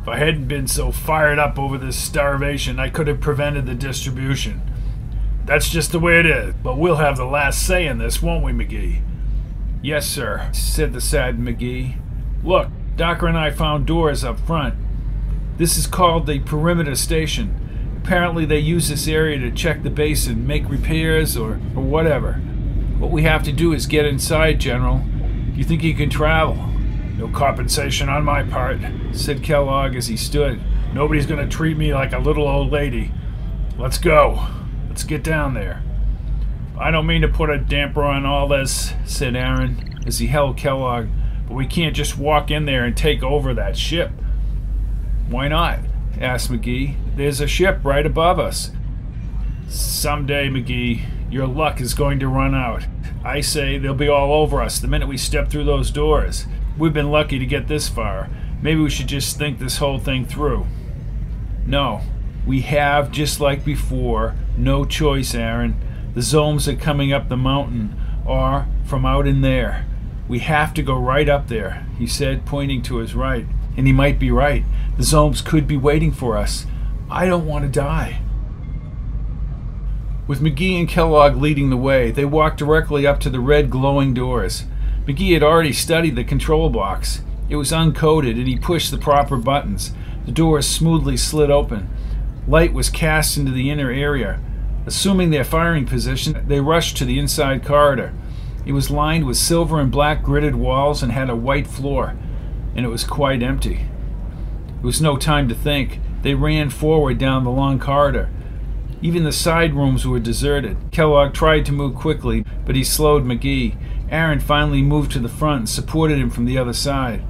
[0.00, 3.74] If I hadn't been so fired up over this starvation, I could have prevented the
[3.74, 4.62] distribution.
[5.44, 8.44] That's just the way it is, but we'll have the last say in this, won't
[8.44, 9.02] we, McGee?
[9.82, 11.96] Yes, sir, said the sad McGee.
[12.44, 14.74] Look, Daka and I found doors up front.
[15.56, 17.61] This is called the perimeter station.
[18.04, 22.34] Apparently, they use this area to check the base and make repairs or, or whatever.
[22.98, 25.02] What we have to do is get inside, General.
[25.54, 26.56] You think you can travel?
[27.16, 28.80] No compensation on my part,
[29.12, 30.60] said Kellogg as he stood.
[30.92, 33.12] Nobody's going to treat me like a little old lady.
[33.78, 34.48] Let's go.
[34.88, 35.82] Let's get down there.
[36.78, 40.56] I don't mean to put a damper on all this, said Aaron as he held
[40.56, 41.06] Kellogg,
[41.46, 44.10] but we can't just walk in there and take over that ship.
[45.28, 45.78] Why not?
[46.20, 46.96] Asked McGee.
[47.16, 48.70] There's a ship right above us.
[49.68, 52.84] Someday, McGee, your luck is going to run out.
[53.24, 56.46] I say they'll be all over us the minute we step through those doors.
[56.76, 58.28] We've been lucky to get this far.
[58.60, 60.66] Maybe we should just think this whole thing through.
[61.66, 62.00] No,
[62.46, 65.76] we have, just like before, no choice, Aaron.
[66.14, 67.96] The zomes are coming up the mountain
[68.26, 69.86] are from out in there.
[70.28, 73.46] We have to go right up there, he said, pointing to his right.
[73.76, 74.64] And he might be right.
[74.96, 76.66] The zomes could be waiting for us.
[77.10, 78.20] I don't want to die.
[80.26, 84.14] With McGee and Kellogg leading the way, they walked directly up to the red glowing
[84.14, 84.64] doors.
[85.06, 87.22] McGee had already studied the control box.
[87.48, 89.92] It was uncoded, and he pushed the proper buttons.
[90.24, 91.90] The doors smoothly slid open.
[92.46, 94.40] Light was cast into the inner area.
[94.86, 98.14] Assuming their firing position, they rushed to the inside corridor.
[98.64, 102.16] It was lined with silver and black gridded walls and had a white floor,
[102.74, 103.86] and it was quite empty.
[104.78, 106.00] It was no time to think.
[106.22, 108.30] They ran forward down the long corridor.
[109.00, 110.76] Even the side rooms were deserted.
[110.92, 113.76] Kellogg tried to move quickly, but he slowed McGee.
[114.10, 117.24] Aaron finally moved to the front and supported him from the other side.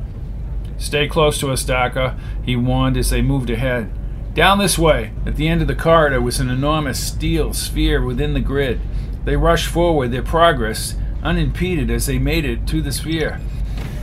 [0.77, 3.91] Stay close to us, Daka, he warned as they moved ahead.
[4.35, 5.13] Down this way.
[5.25, 8.81] At the end of the corridor was an enormous steel sphere within the grid.
[9.25, 13.41] They rushed forward, their progress unimpeded as they made it to the sphere.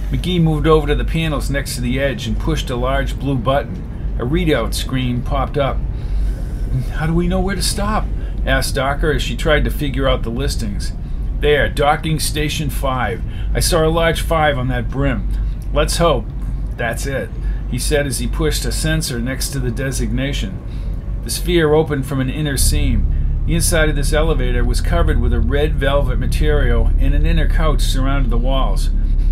[0.10, 3.38] McGee moved over to the panels next to the edge and pushed a large blue
[3.38, 4.15] button.
[4.17, 5.78] A readout screen popped up.
[6.93, 8.06] How do we know where to stop?
[8.45, 10.93] asked Daka as she tried to figure out the listings.
[11.41, 13.22] There, docking station 5.
[13.54, 15.30] I saw a large 5 on that brim.
[15.74, 16.26] Let's hope.
[16.76, 17.30] That's it,
[17.69, 20.60] he said as he pushed a sensor next to the designation.
[21.24, 23.43] The sphere opened from an inner seam.
[23.45, 27.48] The inside of this elevator was covered with a red velvet material, and an inner
[27.48, 28.89] couch surrounded the walls.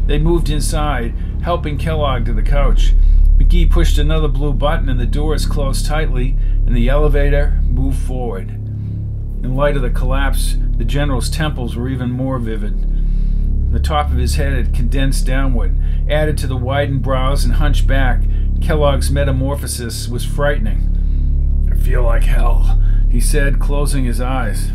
[0.07, 2.93] They moved inside, helping Kellogg to the couch.
[3.37, 8.49] McGee pushed another blue button, and the doors closed tightly, and the elevator moved forward.
[8.49, 13.71] In light of the collapse, the general's temples were even more vivid.
[13.71, 15.75] The top of his head had condensed downward.
[16.09, 18.23] Added to the widened brows and hunched back,
[18.61, 21.69] Kellogg's metamorphosis was frightening.
[21.71, 24.69] I feel like hell, he said, closing his eyes.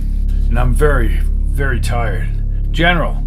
[0.48, 2.72] And I'm very, very tired.
[2.72, 3.24] General!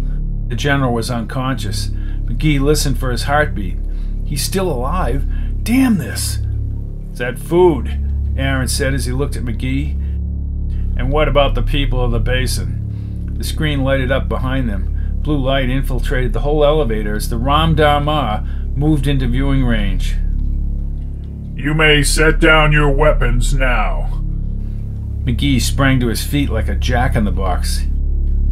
[0.48, 1.90] The general was unconscious.
[2.26, 3.78] McGee listened for his heartbeat.
[4.24, 5.24] He's still alive?
[5.62, 6.38] Damn this!
[7.10, 7.88] It's that food,
[8.36, 9.92] Aaron said as he looked at McGee.
[10.96, 13.34] And what about the people of the basin?
[13.38, 15.20] The screen lighted up behind them.
[15.22, 20.16] Blue light infiltrated the whole elevator as the Ramdama moved into viewing range.
[21.54, 24.22] You may set down your weapons now.
[25.24, 27.84] McGee sprang to his feet like a jack in the box.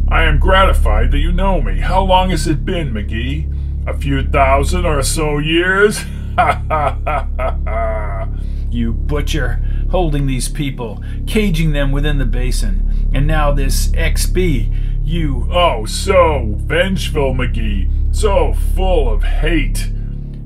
[0.09, 1.79] I am gratified that you know me.
[1.79, 3.54] How long has it been, McGee?
[3.87, 5.99] A few thousand or so years?
[6.37, 7.27] Ha ha ha
[7.65, 8.27] ha!
[8.69, 13.09] You butcher, holding these people, caging them within the basin.
[13.13, 15.47] And now this XB, you.
[15.51, 18.13] Oh, so vengeful, McGee.
[18.13, 19.91] So full of hate.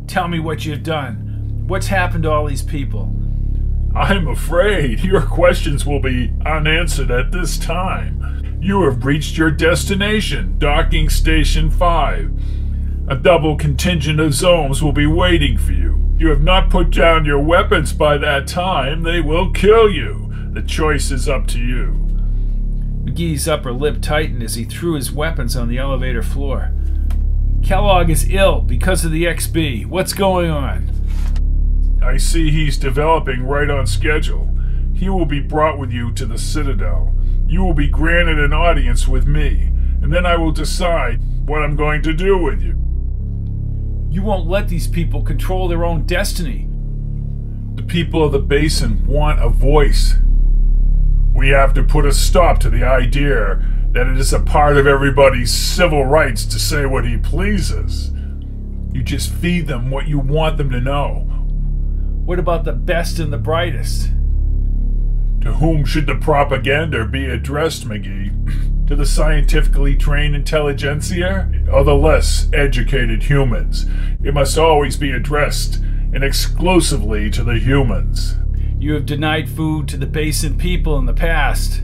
[0.07, 1.63] Tell me what you've done.
[1.67, 3.15] What's happened to all these people?
[3.95, 8.59] I'm afraid your questions will be unanswered at this time.
[8.61, 12.31] You have reached your destination, Docking Station 5.
[13.09, 16.13] A double contingent of Zomes will be waiting for you.
[16.19, 20.31] You have not put down your weapons by that time, they will kill you.
[20.53, 22.05] The choice is up to you.
[23.03, 26.71] McGee's upper lip tightened as he threw his weapons on the elevator floor.
[27.63, 29.87] Kellogg is ill because of the XB.
[29.87, 30.91] What's going on?
[32.03, 34.55] I see he's developing right on schedule.
[34.93, 37.15] He will be brought with you to the Citadel.
[37.47, 39.71] You will be granted an audience with me,
[40.03, 42.75] and then I will decide what I'm going to do with you.
[44.09, 46.67] You won't let these people control their own destiny.
[47.75, 50.15] The people of the basin want a voice.
[51.33, 54.87] We have to put a stop to the idea that it is a part of
[54.87, 58.11] everybody's civil rights to say what he pleases.
[58.91, 61.25] You just feed them what you want them to know.
[62.25, 64.07] What about the best and the brightest?
[65.41, 68.75] To whom should the propaganda be addressed, McGee?
[68.89, 73.85] to the scientifically trained intelligentsia or the less educated humans?
[74.23, 75.75] It must always be addressed
[76.11, 78.35] and exclusively to the humans.
[78.79, 81.83] You have denied food to the basin people in the past.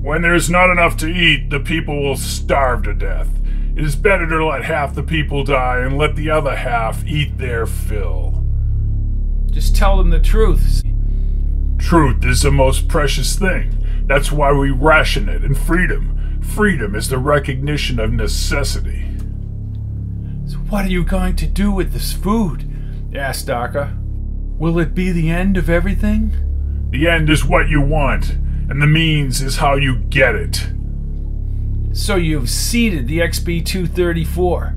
[0.00, 3.28] When there's not enough to eat, the people will starve to death.
[3.76, 7.36] It is better to let half the people die and let the other half eat
[7.36, 8.42] their fill.
[9.50, 10.82] Just tell them the truth.
[11.76, 13.76] Truth is the most precious thing.
[14.10, 16.40] That's why we ration it, and freedom.
[16.42, 19.06] Freedom is the recognition of necessity.
[20.46, 22.68] So, what are you going to do with this food?
[23.14, 23.96] asked Daka.
[24.58, 26.34] Will it be the end of everything?
[26.90, 28.30] The end is what you want,
[28.68, 30.72] and the means is how you get it.
[31.92, 34.74] So you've seeded the XB 234.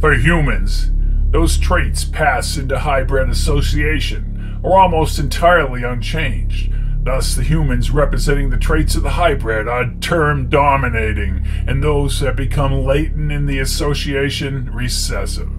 [0.00, 0.90] For humans,
[1.32, 6.72] those traits pass into hybrid association, or almost entirely unchanged.
[7.02, 12.36] Thus, the humans representing the traits of the hybrid are term dominating, and those that
[12.36, 15.50] become latent in the association recessive.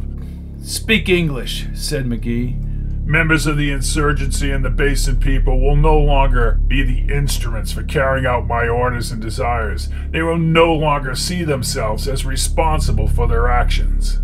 [0.62, 2.66] Speak English, said McGee.
[3.06, 7.82] Members of the insurgency and the Basin people will no longer be the instruments for
[7.82, 9.90] carrying out my orders and desires.
[10.12, 14.20] They will no longer see themselves as responsible for their actions.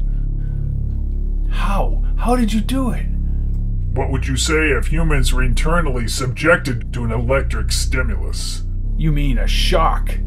[1.50, 2.04] How?
[2.18, 3.08] How did you do it?
[3.96, 8.64] What would you say if humans were internally subjected to an electric stimulus?
[8.98, 10.20] You mean a shock?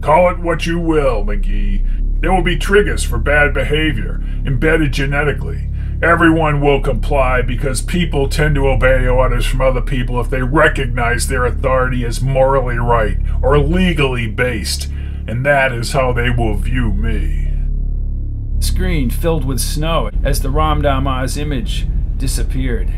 [0.00, 2.22] Call it what you will, McGee.
[2.22, 5.68] There will be triggers for bad behavior, embedded genetically.
[6.02, 11.28] Everyone will comply because people tend to obey orders from other people if they recognize
[11.28, 14.88] their authority as morally right or legally based,
[15.26, 17.52] and that is how they will view me.
[18.60, 21.86] Screen filled with snow as the Ramdama's image
[22.18, 22.92] disappeared.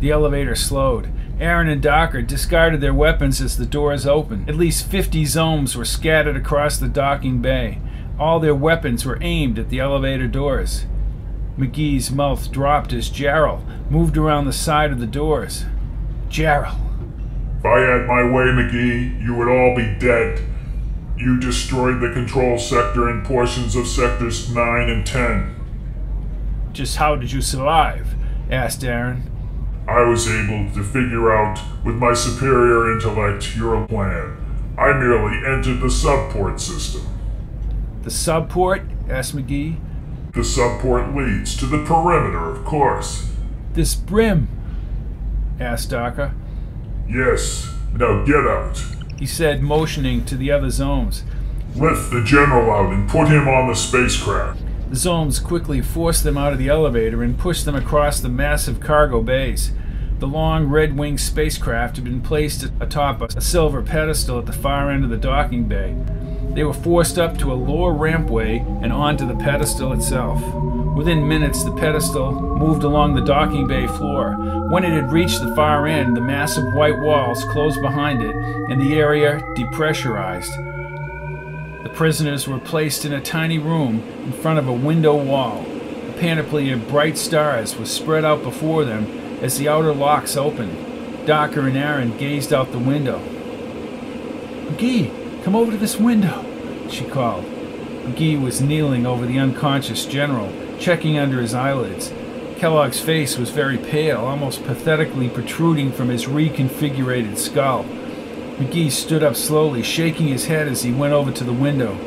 [0.00, 1.10] The elevator slowed.
[1.40, 4.48] Aaron and Daka discarded their weapons as the doors opened.
[4.48, 7.80] At least 50 Zomes were scattered across the docking bay.
[8.18, 10.86] All their weapons were aimed at the elevator doors.
[11.58, 15.64] McGee's mouth dropped as Jarrell moved around the side of the doors.
[16.28, 16.76] Jarrell.
[17.58, 20.42] If I had my way, McGee, you would all be dead.
[21.16, 25.63] You destroyed the control sector and portions of sectors 9 and 10.
[26.74, 28.16] Just how did you survive?
[28.50, 29.30] asked Aaron.
[29.86, 34.36] I was able to figure out, with my superior intellect, your plan.
[34.76, 37.06] I merely entered the subport system.
[38.02, 38.88] The subport?
[39.08, 39.78] asked McGee.
[40.32, 43.30] The subport leads to the perimeter, of course.
[43.74, 44.48] This brim?
[45.60, 46.34] asked Daka.
[47.08, 47.72] Yes.
[47.92, 48.82] Now get out.
[49.16, 51.22] He said, motioning to the other Zomes.
[51.76, 54.60] Lift the general out and put him on the spacecraft.
[54.88, 58.80] The Zomes quickly forced them out of the elevator and pushed them across the massive
[58.80, 59.72] cargo bays.
[60.20, 64.90] The long red winged spacecraft had been placed atop a silver pedestal at the far
[64.90, 65.96] end of the docking bay.
[66.54, 70.40] They were forced up to a lower rampway and onto the pedestal itself.
[70.94, 74.36] Within minutes, the pedestal moved along the docking bay floor.
[74.70, 78.80] When it had reached the far end, the massive white walls closed behind it and
[78.80, 80.73] the area depressurized.
[81.94, 85.64] Prisoners were placed in a tiny room in front of a window wall.
[86.08, 89.06] A panoply of bright stars was spread out before them
[89.40, 90.76] as the outer locks opened.
[91.24, 93.20] Daka and Aaron gazed out the window.
[94.70, 96.44] McGee, come over to this window,
[96.90, 97.44] she called.
[97.44, 102.12] McGee was kneeling over the unconscious general, checking under his eyelids.
[102.56, 107.84] Kellogg's face was very pale, almost pathetically protruding from his reconfigured skull.
[108.56, 111.98] McGee stood up slowly, shaking his head as he went over to the window.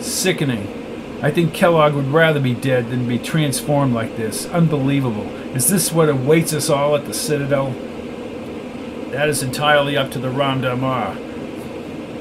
[0.00, 0.74] Sickening.
[1.22, 4.46] I think Kellogg would rather be dead than be transformed like this.
[4.46, 5.26] Unbelievable.
[5.56, 7.70] Is this what awaits us all at the Citadel?
[9.10, 11.16] That is entirely up to the Ramdama,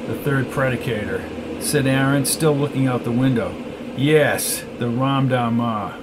[0.08, 3.54] the third predicator, said Aaron, still looking out the window.
[3.98, 6.02] Yes, the Ramdama.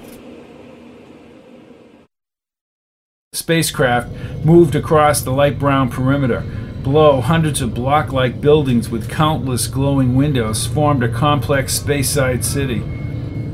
[3.31, 4.09] The spacecraft
[4.45, 6.43] moved across the light brown perimeter.
[6.85, 12.45] Below, hundreds of block like buildings with countless glowing windows formed a complex space side
[12.45, 12.83] city.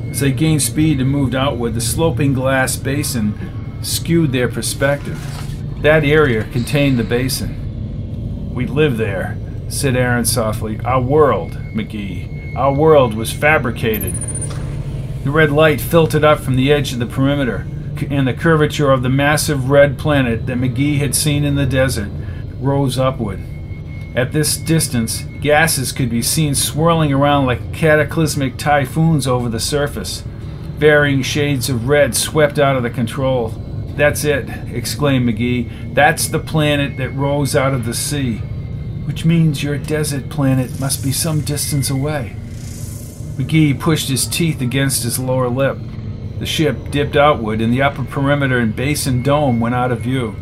[0.10, 5.18] As they gained speed and moved outward, the sloping glass basin skewed their perspective.
[5.82, 8.54] That area contained the basin.
[8.54, 9.38] We live there,
[9.70, 10.82] said Aaron softly.
[10.82, 12.54] Our world, McGee.
[12.58, 14.14] Our world was fabricated.
[15.24, 17.66] The red light filtered up from the edge of the perimeter,
[18.10, 22.12] and the curvature of the massive red planet that McGee had seen in the desert
[22.62, 23.42] rose upward.
[24.16, 30.24] At this distance, gases could be seen swirling around like cataclysmic typhoons over the surface.
[30.78, 33.50] Varying shades of red swept out of the control.
[33.96, 35.94] That's it, exclaimed McGee.
[35.94, 38.38] That's the planet that rose out of the sea.
[39.06, 42.36] Which means your desert planet must be some distance away.
[43.38, 45.78] McGee pushed his teeth against his lower lip.
[46.40, 50.36] The ship dipped outward, and the upper perimeter and basin dome went out of view.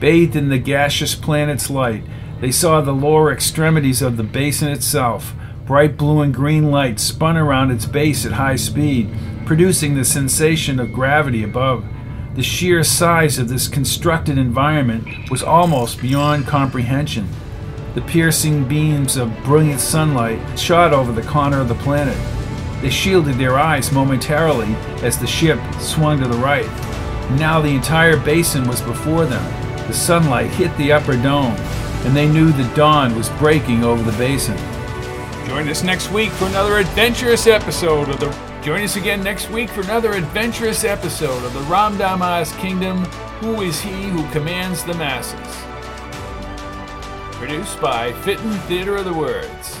[0.00, 2.04] Bathed in the gaseous planet's light,
[2.40, 5.34] they saw the lower extremities of the basin itself.
[5.66, 9.10] Bright blue and green light spun around its base at high speed,
[9.44, 11.84] producing the sensation of gravity above.
[12.36, 17.28] The sheer size of this constructed environment was almost beyond comprehension.
[17.94, 22.16] The piercing beams of brilliant sunlight shot over the corner of the planet.
[22.80, 24.72] They shielded their eyes momentarily
[25.02, 26.68] as the ship swung to the right.
[27.32, 29.67] Now the entire basin was before them.
[29.88, 31.56] The sunlight hit the upper dome,
[32.04, 34.58] and they knew the dawn was breaking over the basin.
[35.48, 38.28] Join us next week for another adventurous episode of the.
[38.62, 43.02] Join us again next week for another adventurous episode of the Ram Ramdama's Kingdom.
[43.40, 45.64] Who is he who commands the masses?
[47.38, 49.77] Produced by Fitton Theater of the Words.